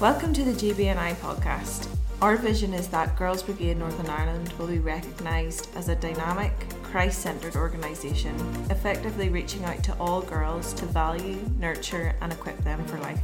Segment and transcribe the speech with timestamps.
[0.00, 1.86] Welcome to the GBNI podcast.
[2.20, 6.52] Our vision is that Girls Brigade Northern Ireland will be recognised as a dynamic,
[6.82, 8.34] Christ centred organisation,
[8.70, 13.20] effectively reaching out to all girls to value, nurture, and equip them for life.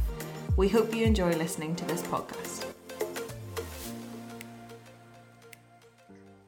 [0.55, 2.65] We hope you enjoy listening to this podcast.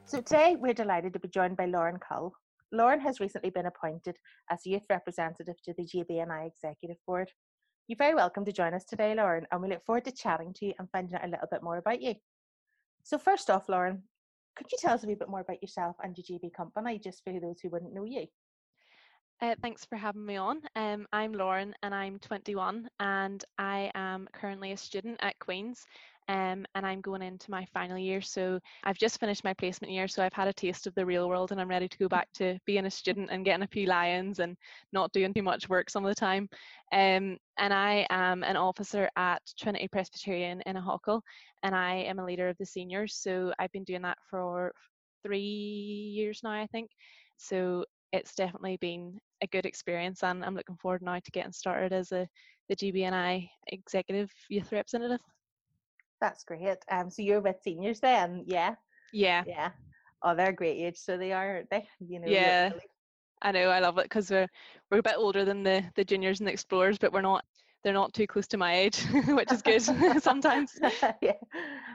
[0.06, 2.34] So today we're delighted to be joined by Lauren Cull.
[2.72, 4.16] Lauren has recently been appointed
[4.50, 7.30] as youth representative to the GBNI Executive Board.
[7.88, 10.68] You're very welcome to join us today, Lauren, and we look forward to chatting to
[10.68, 12.16] you and finding out a little bit more about you.
[13.04, 14.04] So, first off, Lauren,
[14.56, 17.22] could you tell us a wee bit more about yourself and your GB company, just
[17.26, 18.28] for those who wouldn't know you?
[19.42, 20.62] Uh, thanks for having me on.
[20.78, 25.86] Um, I'm Lauren and I'm 21 and I am currently a student at Queen's
[26.30, 28.22] um, and I'm going into my final year.
[28.22, 31.28] So I've just finished my placement year, so I've had a taste of the real
[31.28, 33.88] world, and I'm ready to go back to being a student and getting a few
[33.88, 34.56] lions and
[34.92, 36.48] not doing too much work some of the time.
[36.92, 41.22] Um, and I am an officer at Trinity Presbyterian in Ahoghill,
[41.64, 43.16] and I am a leader of the seniors.
[43.16, 44.72] So I've been doing that for
[45.24, 46.90] three years now, I think.
[47.38, 51.92] So it's definitely been a good experience, and I'm looking forward now to getting started
[51.92, 52.28] as a
[52.70, 55.20] the GBNI executive youth representative.
[56.22, 56.78] That's great.
[56.90, 58.76] Um, so you're with seniors then, yeah?
[59.12, 59.44] Yeah.
[59.46, 59.72] Yeah.
[60.22, 61.64] Oh, they're great age, so they are.
[61.70, 62.28] They, you know.
[62.28, 62.72] Yeah.
[63.42, 63.70] I know.
[63.70, 64.48] I love it because we're
[64.90, 67.44] we're a bit older than the the juniors and the explorers, but we're not.
[67.84, 69.82] They're not too close to my age, which is good
[70.24, 70.80] sometimes.
[71.22, 71.34] yeah.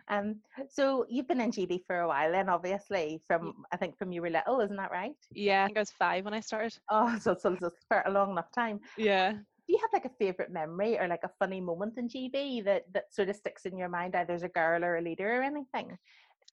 [0.08, 0.36] Um.
[0.68, 4.20] So you've been in GB for a while, then obviously from I think from you
[4.20, 5.16] were little, isn't that right?
[5.32, 6.78] Yeah, I think I was five when I started.
[6.90, 8.80] Oh, so so, so for a long enough time.
[8.98, 9.32] Yeah
[9.68, 12.84] do you have like a favorite memory or like a funny moment in GB that
[12.94, 15.42] that sort of sticks in your mind, either as a girl or a leader or
[15.42, 15.98] anything?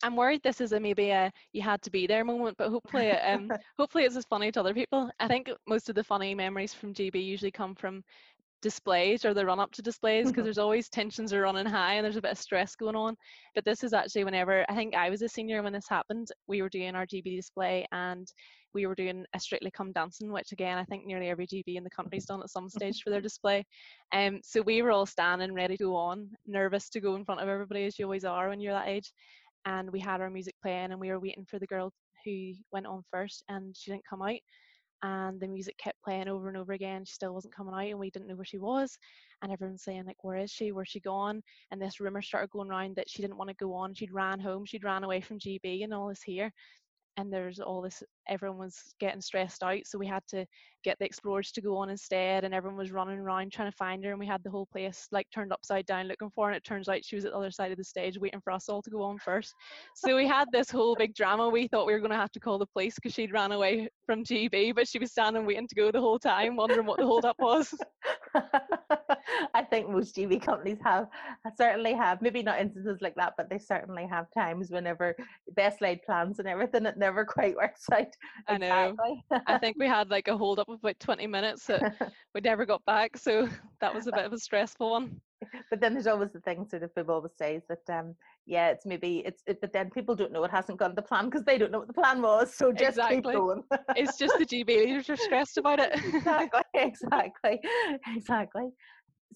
[0.04, 3.12] I'm worried this is a maybe a you had to be there moment, but hopefully,
[3.12, 3.50] um,
[3.80, 5.10] hopefully it's as funny to other people.
[5.22, 8.04] I think most of the funny memories from GB usually come from
[8.62, 12.06] displays or the run up to displays because there's always tensions are running high and
[12.06, 13.16] there's a bit of stress going on.
[13.54, 16.62] But this is actually whenever I think I was a senior when this happened, we
[16.62, 18.28] were doing our GB display and
[18.74, 21.84] we were doing a Strictly Come Dancing, which again I think nearly every GB in
[21.84, 23.66] the country's done at some stage for their display.
[24.12, 27.42] Um, so we were all standing ready to go on, nervous to go in front
[27.42, 29.12] of everybody as you always are when you're that age.
[29.66, 31.92] And we had our music playing and we were waiting for the girl
[32.24, 34.40] who went on first and she didn't come out
[35.04, 37.06] and the music kept playing over and over again.
[37.06, 38.98] She still wasn't coming out, and we didn't know where she was.
[39.42, 40.72] And everyone's saying like, "Where is she?
[40.72, 41.42] Where's she gone?"
[41.72, 43.94] And this rumor started going around that she didn't want to go on.
[43.94, 44.66] She'd ran home.
[44.66, 46.52] She'd ran away from GB and all this here
[47.18, 50.46] and there's all this everyone was getting stressed out so we had to
[50.84, 54.04] get the explorers to go on instead and everyone was running around trying to find
[54.04, 56.58] her and we had the whole place like turned upside down looking for her and
[56.58, 58.70] it turns out she was at the other side of the stage waiting for us
[58.70, 59.54] all to go on first.
[59.96, 61.50] So we had this whole big drama.
[61.50, 63.90] We thought we were going to have to call the police because she'd ran away
[64.06, 67.06] from gb but she was standing waiting to go the whole time wondering what the
[67.06, 67.74] hold up was
[69.54, 71.08] I think most GB companies have
[71.58, 75.16] certainly have maybe not instances like that, but they certainly have times whenever
[75.56, 78.14] best laid plans and everything it never quite works out.
[78.48, 78.96] I know.
[79.48, 82.66] I think we had like a hold up of about twenty minutes that we never
[82.66, 83.48] got back, so
[83.82, 85.20] that was a bit of a stressful one.
[85.70, 88.86] But then there's always the thing sort of people always says that um yeah it's
[88.86, 91.58] maybe it's it, but then people don't know it hasn't gone to plan because they
[91.58, 93.18] don't know what the plan was so just exactly.
[93.18, 93.64] keep going.
[93.96, 95.94] it's just the GB leaders are stressed about it.
[96.14, 97.60] exactly, exactly,
[98.16, 98.70] exactly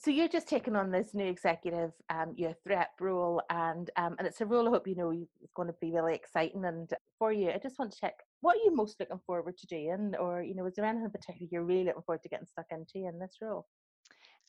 [0.01, 4.27] so you're just taking on this new executive um, your threat role and um, and
[4.27, 7.33] it's a role i hope you know it's going to be really exciting and for
[7.33, 10.41] you i just want to check what are you most looking forward to doing or
[10.41, 13.07] you know is there anything in particular you're really looking forward to getting stuck into
[13.07, 13.65] in this role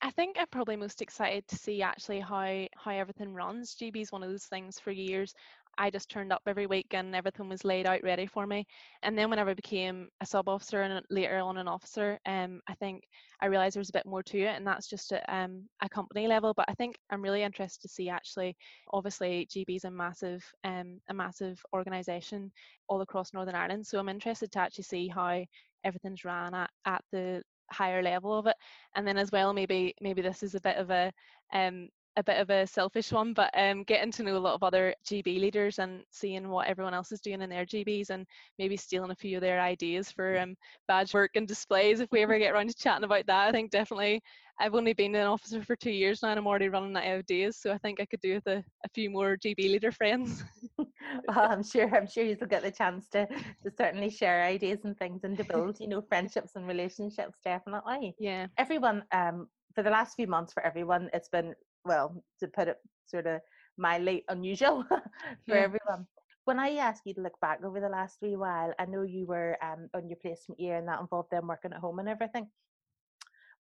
[0.02, 3.74] I think I'm probably most excited to see actually how how everything runs.
[3.74, 5.34] GB is one of those things for years.
[5.78, 8.66] I just turned up every week and everything was laid out ready for me.
[9.02, 12.74] And then whenever I became a sub officer and later on an officer, um, I
[12.74, 13.04] think
[13.40, 15.88] I realised there was a bit more to it, and that's just at um, a
[15.88, 16.54] company level.
[16.54, 18.56] But I think I'm really interested to see actually,
[18.92, 22.50] obviously, GB is a massive, um, a massive organisation
[22.88, 23.86] all across Northern Ireland.
[23.86, 25.44] So I'm interested to actually see how
[25.84, 28.56] everything's ran at, at the higher level of it.
[28.94, 31.12] And then as well maybe maybe this is a bit of a
[31.52, 34.62] um a bit of a selfish one, but um, getting to know a lot of
[34.62, 38.26] other GB leaders and seeing what everyone else is doing in their GBs and
[38.58, 40.54] maybe stealing a few of their ideas for um,
[40.88, 43.48] badge work and displays if we ever get around to chatting about that.
[43.48, 44.20] I think definitely
[44.58, 47.20] I've only been an officer for two years now and I'm already running out of
[47.20, 50.44] ideas, so I think I could do with a, a few more GB leader friends.
[50.78, 50.86] well,
[51.28, 55.24] I'm sure I'm sure you'll get the chance to, to certainly share ideas and things
[55.24, 58.14] and to build, you know, friendships and relationships definitely.
[58.18, 58.48] Yeah.
[58.58, 61.54] Everyone um for the last few months for everyone it's been
[61.84, 63.40] well, to put it sort of
[63.76, 64.98] mildly unusual for
[65.46, 65.54] yeah.
[65.54, 66.06] everyone.
[66.44, 69.26] When I ask you to look back over the last wee while, I know you
[69.26, 72.48] were um, on your placement year and that involved them working at home and everything.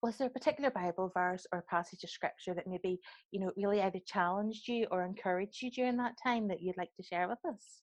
[0.02, 2.98] was there a particular Bible verse or passage of scripture that maybe,
[3.30, 6.94] you know, really either challenged you or encouraged you during that time that you'd like
[6.96, 7.82] to share with us?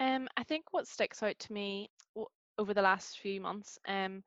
[0.00, 1.90] Um, I think what sticks out to me
[2.58, 4.22] over the last few months, um,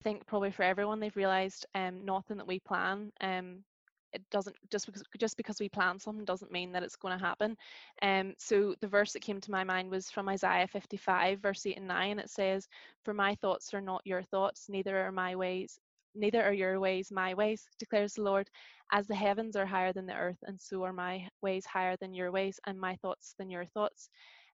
[0.00, 3.62] I think probably for everyone, they've realised um, nothing that we plan um,
[4.12, 7.24] it doesn't just because just because we plan something doesn't mean that it's going to
[7.24, 7.56] happen.
[8.02, 11.78] Um, so the verse that came to my mind was from Isaiah 55, verse 8
[11.78, 12.18] and 9.
[12.18, 12.68] It says,
[13.04, 15.78] For my thoughts are not your thoughts, neither are my ways,
[16.14, 18.48] neither are your ways my ways, declares the Lord.
[18.92, 22.12] As the heavens are higher than the earth, and so are my ways higher than
[22.12, 24.10] your ways, and my thoughts than your thoughts.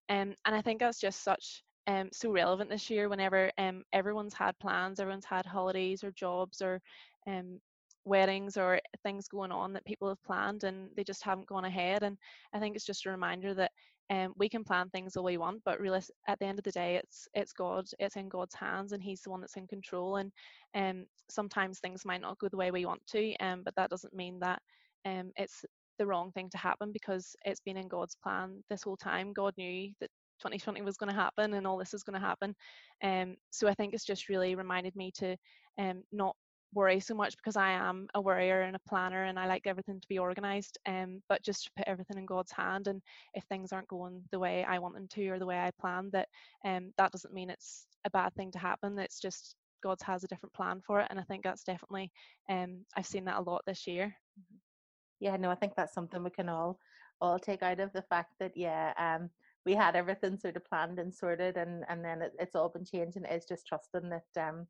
[0.08, 4.34] Um, and I think that's just such um, so relevant this year whenever um, everyone's
[4.34, 6.80] had plans, everyone's had holidays or jobs or
[7.26, 7.60] um,
[8.04, 12.02] weddings or things going on that people have planned and they just haven't gone ahead.
[12.02, 12.16] And
[12.52, 13.72] I think it's just a reminder that
[14.10, 16.72] um, we can plan things all we want, but really at the end of the
[16.72, 20.16] day, it's it's God, it's in God's hands, and He's the one that's in control.
[20.16, 20.32] And
[20.74, 24.14] um, sometimes things might not go the way we want to, um, but that doesn't
[24.14, 24.62] mean that
[25.04, 25.62] um, it's
[25.98, 29.32] the wrong thing to happen because it's been in God's plan this whole time.
[29.32, 30.10] God knew that
[30.40, 32.54] 2020 was going to happen and all this is going to happen.
[33.02, 35.36] Um, so I think it's just really reminded me to
[35.78, 36.36] um, not
[36.74, 40.00] worry so much because I am a worrier and a planner and I like everything
[40.00, 43.00] to be organized um but just to put everything in God's hand and
[43.34, 46.12] if things aren't going the way I want them to or the way I planned
[46.12, 46.28] that
[46.64, 50.28] um that doesn't mean it's a bad thing to happen it's just God's has a
[50.28, 52.10] different plan for it and I think that's definitely
[52.50, 54.56] um I've seen that a lot this year mm-hmm.
[55.20, 56.78] yeah no I think that's something we can all
[57.20, 59.30] all take out of the fact that yeah um
[59.64, 62.84] we had everything sort of planned and sorted and and then it, it's all been
[62.84, 64.66] changed and it's just trusting that um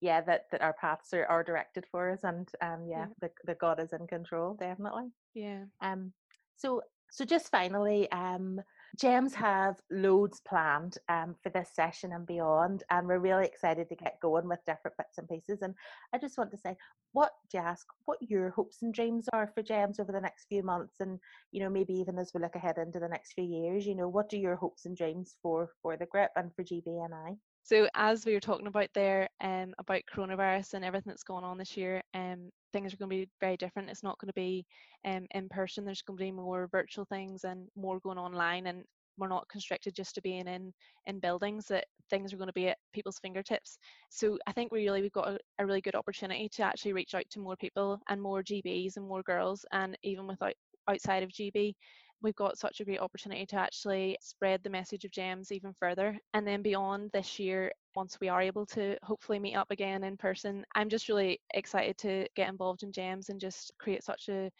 [0.00, 3.06] yeah that that our paths are, are directed for us and um yeah, yeah.
[3.20, 6.12] The, the god is in control definitely yeah um
[6.56, 8.60] so so just finally um
[8.98, 13.96] Gems have loads planned um, for this session and beyond, and we're really excited to
[13.96, 15.60] get going with different bits and pieces.
[15.60, 15.74] And
[16.14, 16.76] I just want to say,
[17.12, 17.86] what do you ask?
[18.06, 21.18] What your hopes and dreams are for Gems over the next few months, and
[21.52, 24.08] you know maybe even as we look ahead into the next few years, you know
[24.08, 27.36] what are your hopes and dreams for for the grip and for GBNI?
[27.66, 31.58] So as we were talking about there, um, about coronavirus and everything that's going on
[31.58, 33.90] this year, um, things are going to be very different.
[33.90, 34.64] It's not going to be
[35.04, 35.84] um, in person.
[35.84, 38.84] There's going to be more virtual things and more going online, and
[39.18, 40.72] we're not constricted just to being in
[41.06, 41.66] in buildings.
[41.66, 43.78] That things are going to be at people's fingertips.
[44.10, 47.16] So I think we really we've got a, a really good opportunity to actually reach
[47.16, 50.54] out to more people and more GBs and more girls, and even without
[50.88, 51.74] outside of GB
[52.22, 56.18] we've got such a great opportunity to actually spread the message of GEMS even further.
[56.34, 60.16] And then beyond this year, once we are able to hopefully meet up again in
[60.16, 64.50] person, I'm just really excited to get involved in GEMS and just create such a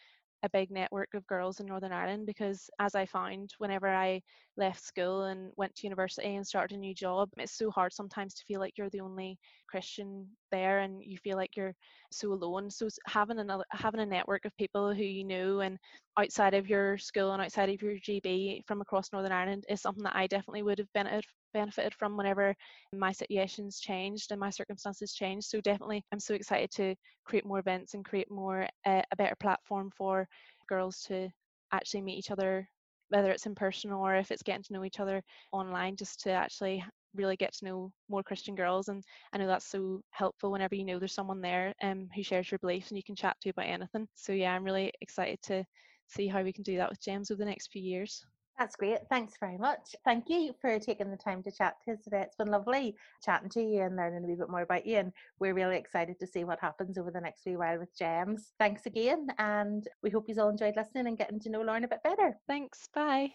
[0.43, 4.21] a big network of girls in Northern Ireland because as I found whenever I
[4.55, 8.33] left school and went to university and started a new job, it's so hard sometimes
[8.35, 9.37] to feel like you're the only
[9.69, 11.73] Christian there and you feel like you're
[12.11, 12.69] so alone.
[12.69, 15.77] So having another having a network of people who you know and
[16.17, 20.03] outside of your school and outside of your GB from across Northern Ireland is something
[20.03, 21.25] that I definitely would have benefited
[21.57, 22.53] benefited from whenever
[22.93, 25.47] my situations changed and my circumstances changed.
[25.47, 26.95] So definitely, I'm so excited to
[27.25, 30.27] create more events and create more uh, a better platform for
[30.69, 31.29] girls to
[31.71, 32.69] actually meet each other,
[33.09, 36.31] whether it's in person or if it's getting to know each other online, just to
[36.31, 36.83] actually
[37.15, 38.87] really get to know more Christian girls.
[38.89, 42.51] And I know that's so helpful whenever you know there's someone there um, who shares
[42.51, 44.07] your beliefs and you can chat to about anything.
[44.13, 45.65] So yeah, I'm really excited to
[46.07, 48.23] see how we can do that with Gems over the next few years.
[48.57, 48.99] That's great.
[49.09, 49.95] Thanks very much.
[50.03, 52.21] Thank you for taking the time to chat to us today.
[52.21, 54.97] It's been lovely chatting to you and learning a wee bit more about you.
[54.97, 58.53] And we're really excited to see what happens over the next wee while with Gems.
[58.57, 59.27] Thanks again.
[59.37, 62.35] And we hope you all enjoyed listening and getting to know Lauren a bit better.
[62.47, 62.89] Thanks.
[62.95, 63.31] Bye.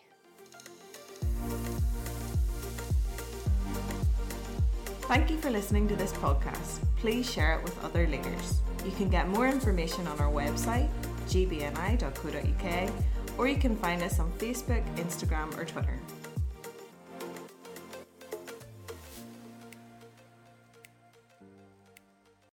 [5.02, 6.81] Thank you for listening to this podcast.
[6.97, 8.61] Please share it with other leaders.
[8.85, 10.88] You can get more information on our website,
[11.26, 12.91] gbni.co.uk
[13.39, 15.99] or you can find us on Facebook, Instagram, or Twitter.